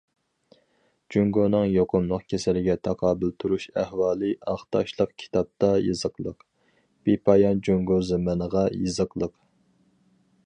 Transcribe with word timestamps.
جۇڭگونىڭ 1.15 1.65
يۇقۇملۇق 1.71 2.23
كېسەلگە 2.33 2.75
تاقابىل 2.87 3.33
تۇرۇش 3.43 3.67
ئەھۋالى 3.81 4.31
ئاق 4.53 4.63
تاشلىق 4.77 5.13
كىتابتا 5.23 5.69
يېزىقلىق، 5.89 6.43
بىپايان 7.11 7.61
جۇڭگو 7.69 7.99
زېمىنىغا 8.09 8.65
يېزىقلىق. 8.79 9.37